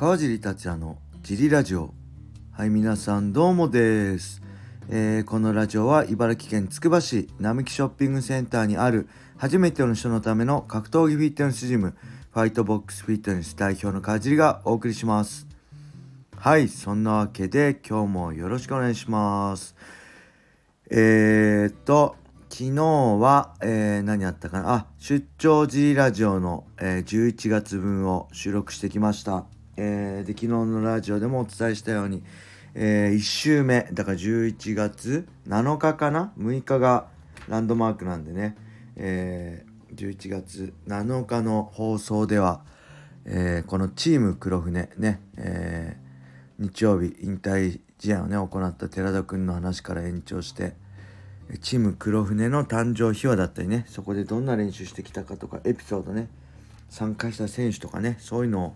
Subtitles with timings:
[0.00, 1.92] 川尻達也のジリラジオ。
[2.52, 4.40] はい皆さんどうもです、
[4.88, 11.94] えーこのラジオは茨城県つくば市並木ショッピングセンターにある初めての人のための格闘技フィットネスジム
[12.32, 15.46] ファイトボックスフィットネス代表の川尻がお送りします。
[16.34, 19.76] はいそんなわけで今日もよろしくお願いします。
[20.90, 22.16] えー、っと
[22.48, 22.82] 昨日
[23.20, 24.72] は、えー何やったかな？
[24.72, 29.44] あ出張 G ラジオの、えー11月分を収録してきました、
[29.76, 32.22] えーで昨日のラジオでもお伝えしたように、
[32.74, 37.06] え1週目だから11月7日かな？6日が
[37.48, 38.56] ランドマークなんでね、
[38.96, 42.62] えー11月7日の放送では、
[43.24, 46.10] えーこのチーム黒船ね、えー
[46.60, 50.74] 日曜日引退試合をね行った寺田くんの話から延長して
[51.62, 56.28] チーム黒船の誕生秘話だったりねそこでどんな練習してきたかとかエピソードね
[56.90, 58.74] 参加した選手とかねそういうのを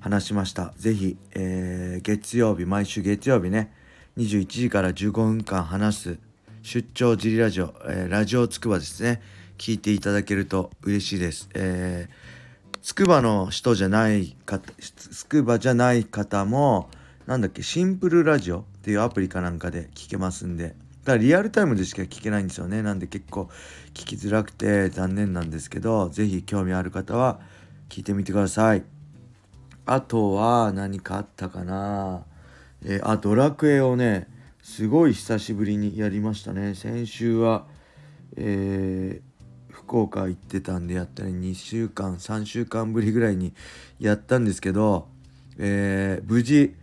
[0.00, 0.72] 話しました。
[0.76, 3.72] 是非、えー月曜日毎週月曜日ね
[4.16, 6.18] 21時から15分間話す
[6.62, 9.22] 出張ジリラジオ、えーラジオつくばですね。
[9.58, 12.40] 聞いていただけると嬉しいです、えー
[12.82, 16.88] つくばの人じゃない方つくばじゃない方も
[17.26, 20.74] なんだっけシンプルラジオっていうアプリかなんかで聞けますんで。
[21.04, 22.82] だからリアルタイムでしか聞けないんですよね。
[22.82, 23.50] なんで結構
[23.94, 27.40] 聞きづらくて残念なんですけど是非興味ある方は
[27.88, 28.82] 聞いてみてください。
[29.86, 32.24] あとは何かあったかな。
[32.84, 34.28] えーあドラクエをね
[34.62, 36.74] すごい久しぶりにやりましたね。
[36.74, 37.66] 先週は
[38.36, 39.30] えー
[39.72, 43.54] 福岡行ってたんでやったり2週間3週間ぶりぐらいに
[43.98, 45.08] やったんですけど、
[45.58, 46.74] えー無事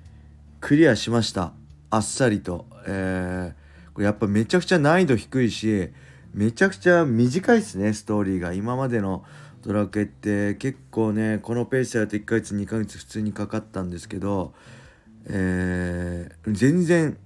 [0.59, 1.53] クリアしました。
[1.89, 5.89] あっさりと、えーこれやっぱめちゃくちゃ難易度低いし
[6.31, 8.53] めちゃくちゃ短いですねストーリーが。
[8.53, 9.23] 今までの
[9.67, 14.53] ドラクエって結構ねこのペースやると1ヶ月2ヶ月普通にかかったんですけど、
[15.25, 17.17] えー全然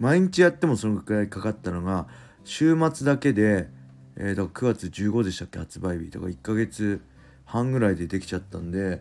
[0.00, 2.08] 毎日やってもそのくらいかかったのが
[2.42, 3.68] 週末だけで、
[4.16, 7.00] えーだ9月15でしたっけ発売日とか1ヶ月
[7.44, 9.00] 半ぐらいでできちゃったんで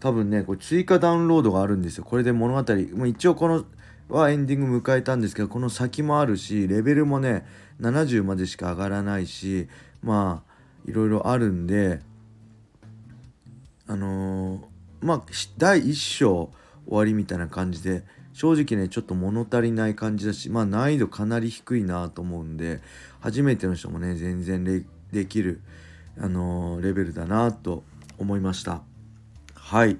[0.00, 2.04] 多分ねこれ追加ダウンロードがあるんですよ。
[2.04, 3.64] これで物語もう一応この
[4.08, 7.46] はエンディング迎えたんですけどこの先もあるしレベルもね
[7.80, 9.68] 70までしか上がらないし
[10.02, 10.49] まあ
[10.86, 12.00] いろいろあるんで
[13.86, 14.60] あのー
[15.00, 15.22] まあ
[15.56, 16.50] 第1章
[16.86, 22.80] 終わりみたいな感じで正直ねちょっと物足りない感じだしまあ難易度かなり低いなと思うんで
[23.20, 25.60] 初めての人もね全然できる、
[26.18, 27.82] あのーレベルだなと
[28.18, 28.82] 思いました。
[29.54, 29.96] はい。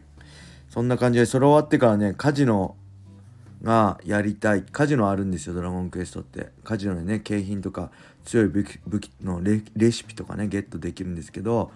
[0.68, 2.76] そんな感じでそれ終わってからねカジノ
[3.62, 4.62] がやりたい。
[4.62, 6.50] カジノあるんですよドラゴンクエストって。
[6.64, 7.90] カジノでね景品とか
[8.24, 11.70] 強い武器武器のレシピとかねゲットできるんですけど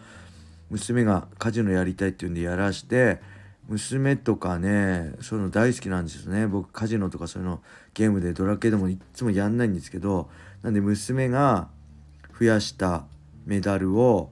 [0.70, 3.20] 娘がカジノやりたいっていうんでやらして
[3.68, 6.46] 娘とかねそういうの大好きなんですよね。
[6.46, 7.60] 僕カジノとかそういうの
[7.94, 10.28] ゲームでドラクエでもいっつもやんないんですけど
[10.62, 11.68] なんで娘が
[12.38, 13.04] 増やした
[13.46, 14.30] メダルを、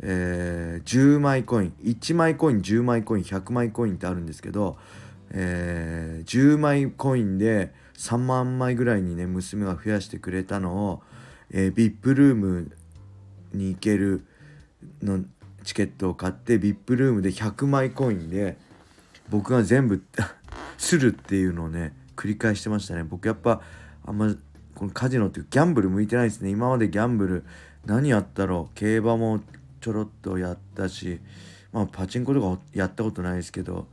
[0.00, 4.78] えー10枚コイン1枚コイン10枚コイン100枚コインってあるんですけど、
[5.30, 11.02] えー10枚コインで3万枚ぐらいにね娘が増やしてくれたのを、
[11.50, 12.70] えー、VIP ルーム
[13.54, 14.26] に行ける
[15.02, 15.24] の
[15.64, 18.58] チケットを買って VIP ルームで100枚コインで
[19.30, 20.02] 僕が全部
[20.76, 23.04] するっていうのをね繰り返してましたね。
[23.04, 23.62] 僕やっぱ
[24.04, 24.34] あんま
[24.74, 26.50] このカジノっていうギャンブル向いてないですね。
[26.50, 27.44] 今までギャンブル
[27.86, 28.74] 何やったろう。
[28.74, 29.40] 競馬も
[29.80, 31.20] ちょろっとやったし
[31.72, 33.86] まあパチンコとかやったことないですけど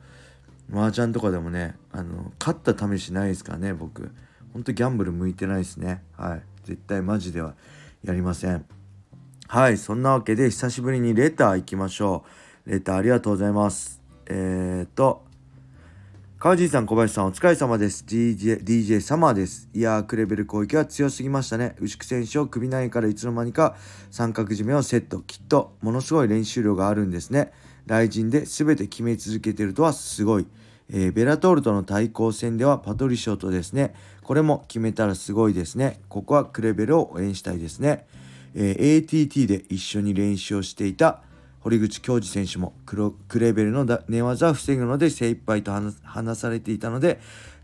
[0.71, 4.11] 麻雀とかでもねあの勝った試しないですからね僕。
[4.53, 6.01] ほんとギャンブル向いてないですね。
[6.17, 6.41] はい。
[6.63, 7.55] 絶対マジでは
[8.03, 8.65] やりません。
[9.47, 12.25] はいそんなわけで久しぶりにレター行きましょ
[12.65, 12.69] う。
[12.69, 14.01] レターありがとうございます。
[14.27, 15.25] えーと
[16.45, 18.05] 川尻さん小林さんお疲れ様です。
[18.07, 19.67] DJ, DJ サマーです。
[19.73, 21.75] いやークレベル攻撃は強すぎましたね。
[21.79, 23.75] 牛久選手を首投げからいつの間にか
[24.11, 25.21] 三角締めをセット。
[25.21, 27.51] きっとものすごい練習量があるんですね。
[27.87, 30.47] 雷神で全て決め続けてるとはすごい。
[30.89, 33.93] えーベラトールとの対抗戦ではパトリショーとですね。
[34.21, 35.99] これも決めたらすごいですね。
[36.09, 38.05] ここはクレベルを応援したいですね、
[38.53, 41.21] えー ATT で一緒に練習をしていた
[41.61, 45.71] 堀口恭司選手もクレベルの寝技を防ぐので精一杯と
[46.03, 47.19] 話されていたので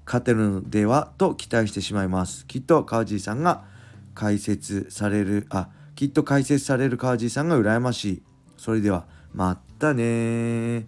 [0.07, 2.47] 勝てるのではと期待してしまいます。
[2.47, 3.63] きっと川尻さんが
[4.15, 8.23] 解説されるあきっと解説される川尻さんが羨ましい。
[8.57, 9.70] それではまた。
[9.93, 10.85] ね。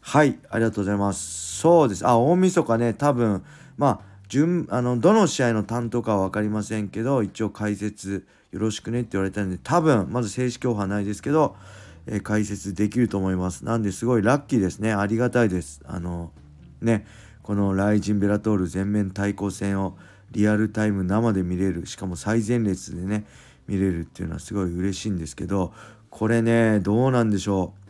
[0.00, 1.58] はいありがとうございます。
[1.58, 2.06] そうです。
[2.06, 3.44] あ大晦日ね多分
[3.76, 11.56] まあ順あのどの試合の担当かは分かりませんけど一応解説よろしくねって言われたんで多分まず正式オファーないですけど
[12.06, 13.64] えー、解説できると思います。
[13.64, 14.92] なんですごいラッキーですね。
[14.92, 15.82] ありがたいです。
[15.84, 16.30] あの
[16.80, 17.06] ね
[17.42, 19.96] このライジンベラトール全面対抗戦を
[20.30, 21.86] リアルタイム生で見れる。
[21.86, 23.24] しかも最前列でね
[23.66, 25.72] 見れるっていうのはすごい嬉しいんですけど
[26.10, 27.85] これねどうなんでしょう。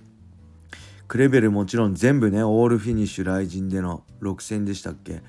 [1.08, 5.22] クレベルもちろん全部ねオールフィニッシュ雷神での6戦でしたっけ、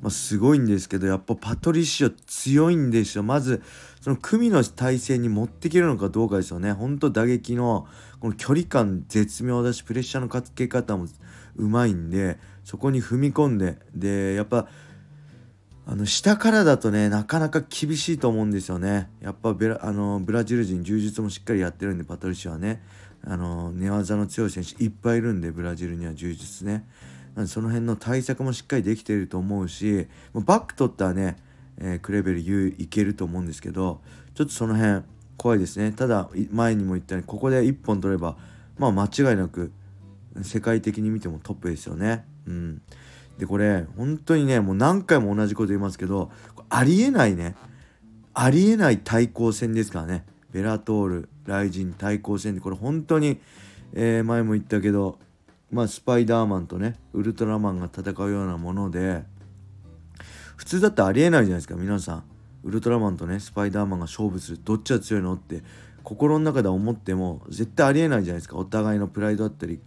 [0.00, 3.24] まあ、すごいんですけどやっぱパトリッシュ強いんですよ。
[3.24, 3.62] まず
[4.00, 6.72] その組の体勢に持っていけるのかどうかですよね。
[6.72, 7.86] ほんと打撃の
[8.20, 11.06] この距離感絶妙だしプレッシャーのかけ方も
[11.56, 14.68] うまいんでそこに踏み込んででやっぱ
[15.86, 19.10] あの下からだとねなかなか厳しいと思うんですよね。
[19.20, 22.82] やっぱベラあのブラジル人柔術もしっかりやってるんでパトリシアはね。
[23.26, 26.86] あの寝技の強い選手いっぱいいるんでブラジルには柔術ね。
[27.46, 31.36] その辺の対策もしっかりできていると思うしバック取ったらね、
[31.78, 34.02] えー、クレベル U いけると思うんですけど
[34.34, 35.02] ちょっとその辺
[35.36, 35.90] 怖いですね。
[35.90, 38.36] ただ前にも言ったようにここで1本取れば
[38.78, 39.72] まあ間違いなく
[40.42, 42.24] 世界的に見てもトップですよね。
[42.46, 42.82] うん。
[43.38, 46.30] でこれ本当にねもう何回も同じこと言いますけど
[46.68, 47.56] ありえないね。
[48.32, 50.24] ありえない対抗戦ですからね。
[50.54, 53.40] ベラトールライジン対抗戦でこれ本当に、
[53.92, 55.18] えー、前も言ったけど
[55.72, 59.24] まあスパイダーマンとねウルトラマンが戦うようなもので
[60.56, 62.24] 普通だってありえないじゃないですか皆さん。
[62.62, 64.60] ウルトラマンとねスパイダーマンが勝負する。
[64.62, 65.64] どっちが強いのって
[66.04, 68.56] 心の中で思っても絶対ありえないじゃないですか。
[68.56, 69.80] お互いのプライドだったり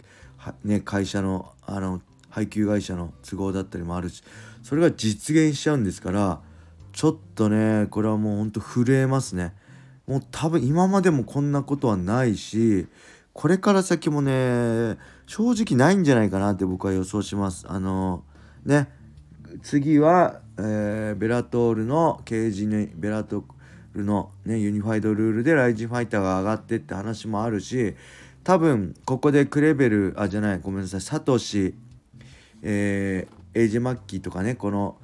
[0.65, 4.21] ね会社のあの配給会社の都合だったりもあるし
[4.61, 6.41] それが実現しちゃうんですから
[6.91, 9.55] ちょっとねこれはもうほんと震えますね。
[10.07, 12.87] もう多分今までもこんなことはないし
[13.33, 17.65] これから先もね正直ないんじゃないかなって僕は予想します。
[17.67, 18.23] あの
[18.65, 18.89] ね
[19.61, 23.43] 次は、えー、ベラトールのケージにベラトー
[23.95, 27.95] ルの、ね、ユニファイドルールでライジンファイターが上がってって話もあるし
[28.43, 31.75] 多分ここでクレベルあじゃないごめんなさいサトシ
[32.61, 34.97] えー、エイジ・マッキーとかねこの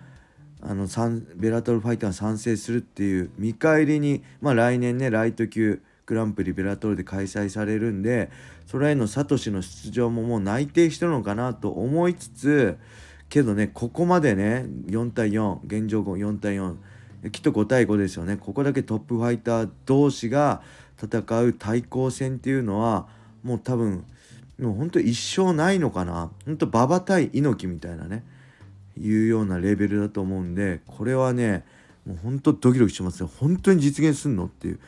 [0.66, 0.88] あの
[1.36, 8.30] ベラトルファイターが賛成するっていう見返りに、まあ、来年ねライト級グランプリベラトルで開催されるんで
[8.66, 12.78] それへのサトシの出場ももう内定してるのかなと思いつつ
[13.30, 16.78] けどねここまでね4対4現状4対4
[17.32, 18.36] きっと5対5ですよね。
[18.36, 20.62] ここだけトップファイター同士が
[21.02, 23.08] 戦う対抗戦っていうのは
[23.44, 24.06] もう多分
[24.60, 26.32] もうほんと一生ないのかな。
[26.46, 28.26] ほんと馬場対猪木みたいなね。
[29.04, 31.66] いうようなレベルだと思うんでこれはね
[32.06, 34.80] もうほんとドキドキしますよ本当に実現すんのっていう。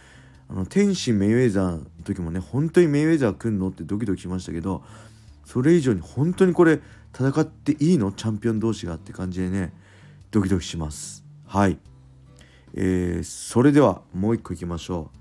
[0.47, 4.83] あの天心メイウェザーの時もね本当にメイウェザー来んのってドキドキしましたけど
[5.44, 6.81] それ以上に本当にこれ
[7.15, 8.12] 戦っていいの？
[8.12, 9.73] チャンピオン同士がって感じでね
[10.29, 11.25] ドキドキします。
[11.47, 11.79] はい。
[12.75, 15.18] えー、それではもう一個いきましょう。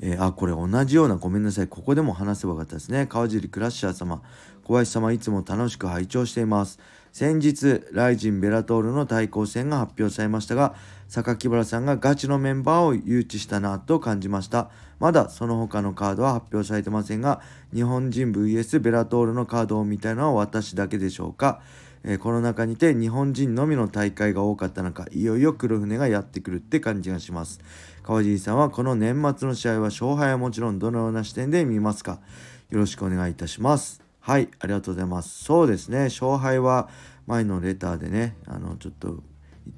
[0.00, 1.66] えー、あ、これ同じようなごめんなさい。
[1.66, 3.06] ここでも話せばよかったですね。
[3.08, 4.22] 川尻クラッシャー様、
[4.68, 6.78] 小林様いつも楽しく拝聴しています。
[7.10, 10.74] 先日、ライジン・ベラトールの対抗戦が発表されましたが、
[11.08, 14.68] 榊原さんがガチのメンバーを誘致したなと感じました。
[15.00, 17.40] まだその他のカードは発表されてませんが、
[17.72, 21.62] 日本人 VS ベラトールのカードを見たいのは私だけでしょうか。
[22.04, 27.58] えー、この中にて日本人のみの大会が多かった中、いよいよ黒船がやってくるって感じがします。
[28.02, 32.20] 川尻さんはこの年末の試合は勝敗はもちろんどのような視点で見ますか？
[32.68, 34.07] よろしくお願いいたします。
[34.28, 35.42] はい、ありがとうございます。
[35.42, 36.90] そうですね、勝敗は
[37.26, 39.22] 前のレターでね、あの、ちょっと言っ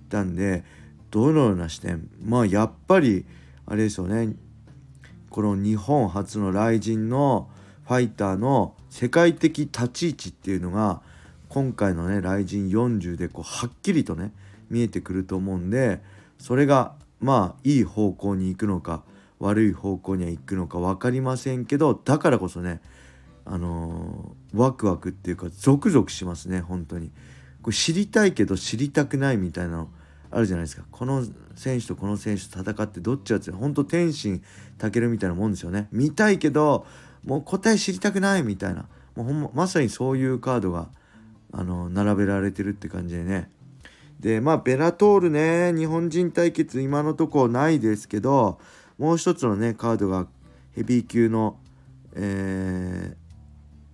[0.08, 0.64] たんで、
[1.12, 3.26] どのような視点まあ、やっぱり、
[3.64, 4.34] あれですよね、
[5.28, 7.48] この日本初の雷神の
[7.86, 11.00] ファイターの世界的立ち位置っていうのが、
[11.48, 14.32] 今回のね、雷神40でこう、はっきりとね、
[14.68, 16.02] 見えてくると思うんで、
[16.38, 19.04] それがまあいい方向に行くのか
[19.38, 22.80] 悪い方向には行くのか分かりませんけどだからこそね
[23.44, 24.19] あの、
[24.54, 27.10] ワクワクっていうかゾクゾクしますね本当に。
[27.62, 29.90] これ知りたいけど知りたくないみたいなの
[30.30, 30.84] あるじゃないですか。
[30.90, 31.24] この
[31.56, 33.58] 選手とこの選手と戦ってどっちが強い？
[33.58, 34.42] 本当天心
[34.78, 35.88] 健みたいなもんですよね。
[35.92, 36.86] 見たいけど
[37.24, 38.86] もう答え知りたくないみたいな。
[39.14, 40.88] もうほんままさにそういうカードが
[41.52, 43.50] あの並べられてるって感じでね。
[44.20, 48.58] でまあベラトールね日本人対決今のとこないですけど
[48.98, 50.26] もう一つのねカードが
[50.74, 51.58] ヘビー級の
[52.12, 53.16] えー、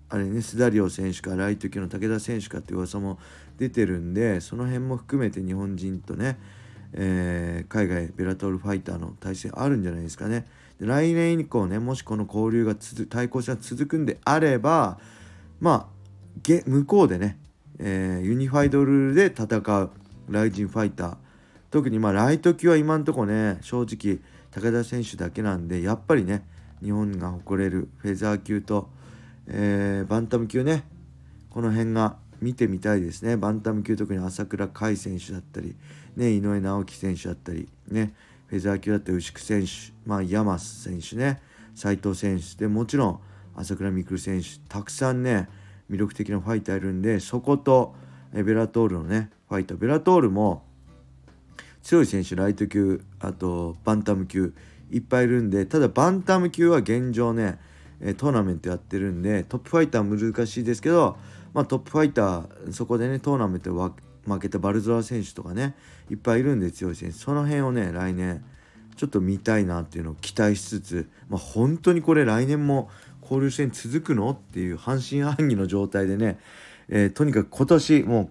[0.09, 3.19] あれねスダリオ選手かライト級の武田選手かって噂も
[3.59, 6.39] 出てるんでその辺も含めて日本人とね、
[6.93, 10.47] えー、海外ベラトールファイターの対戦あるんじゃないですかね。
[10.79, 14.99] で来年以降ねもしこの交流が続対抗戦が続くんであれば
[15.59, 15.97] まあ
[16.43, 17.39] 向こうでね、
[17.79, 19.91] えー、ユニファイドルールで戦う
[20.29, 21.17] ライジンファイター
[21.71, 24.21] 特にまあライト級は今んとこね正直
[24.53, 26.45] 武田選手だけなんでやっぱりね
[26.83, 28.89] 日本が誇れるフェザー級と、
[29.49, 30.85] えー、バンタム級ね。
[31.51, 33.37] この辺が見てみたいですね。
[33.37, 35.75] バンタム級特に朝倉海選手だったり、
[36.17, 38.13] ね、井上直樹選手だったりね
[38.49, 39.69] フェザー級だって牛久選手
[40.05, 41.41] まあ山選手ね
[41.75, 42.57] 斉藤選手。
[42.57, 43.21] でもちろん
[43.55, 45.49] 朝倉未来選手たくさんね
[45.91, 47.95] 魅力的なファイターいるんでそこと
[48.33, 49.79] ベラトールのねファイター。
[49.79, 50.65] ベラトールも
[51.83, 54.53] 強い選手ライト級あとバンタム級
[54.91, 57.59] いっぱいいるんでただバンタム級は現状ね
[58.01, 61.17] えトーナメントやってるんでトップファイター難しいですけど、
[61.55, 63.73] まあ、トップファイターそこでねトーナメント
[64.27, 65.75] 負けたバルゾラ選手とかね
[66.11, 67.19] いっぱいいるんで強い選手。
[67.19, 68.45] その辺をね来年
[68.97, 72.89] ちょっと見たいなっていうのを期待しつつ、まあ、本当にこれ来年も
[73.23, 76.39] 交流戦続くのっていう半信半疑の状態でね、
[76.89, 78.29] えー、とにかく今年もう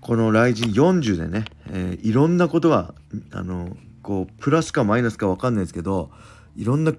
[0.00, 2.94] この来人40でね、えー、いろんなことが
[3.30, 6.10] あのこうプラスかマイナスか分かんないですけど
[6.56, 6.92] いろんな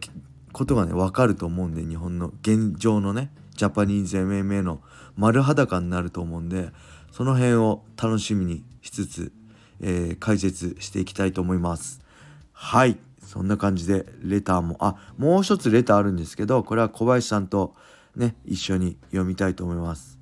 [0.54, 4.82] ことがね分かると思うんで日本の現状のねジャパニーズ MMA の
[5.18, 6.70] 丸裸になると思うんで
[7.12, 9.32] その辺を楽しみにしつつ、
[9.82, 12.02] えー、解説していきたいと思います。
[12.54, 12.98] はい。
[13.24, 17.74] そんな感じでレターもあもう一つレターあるんですけどこれは小林さんと
[18.16, 20.20] ね一緒に読みたいと思います。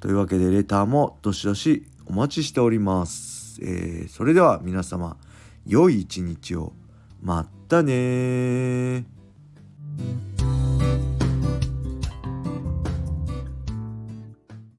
[0.00, 5.16] というわけでレターもどしどしお待ちしております、えー、それでは皆様
[5.66, 6.72] 良い一日を。
[7.22, 9.15] またね
[9.98, 10.35] Thank you.